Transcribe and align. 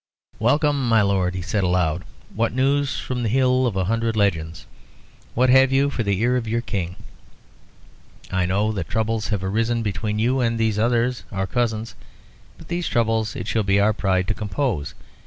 "Welcome, 0.39 0.89
my 0.89 1.03
Lord," 1.03 1.35
he 1.35 1.43
said 1.43 1.63
aloud. 1.63 2.05
"What 2.33 2.55
news 2.55 2.97
from 2.99 3.21
the 3.21 3.29
Hill 3.29 3.67
of 3.67 3.75
a 3.75 3.83
Hundred 3.83 4.15
Legends? 4.15 4.65
What 5.35 5.51
have 5.51 5.71
you 5.71 5.91
for 5.91 6.01
the 6.01 6.19
ear 6.21 6.37
of 6.37 6.47
your 6.47 6.61
King? 6.61 6.95
I 8.31 8.47
know 8.47 8.71
that 8.71 8.89
troubles 8.89 9.27
have 9.27 9.43
arisen 9.43 9.83
between 9.83 10.17
you 10.17 10.39
and 10.39 10.57
these 10.57 10.79
others, 10.79 11.21
our 11.31 11.45
cousins, 11.45 11.93
but 12.57 12.67
these 12.67 12.87
troubles 12.87 13.35
it 13.35 13.47
shall 13.47 13.61
be 13.61 13.79
our 13.79 13.93
pride 13.93 14.27
to 14.29 14.33
compose. 14.33 14.95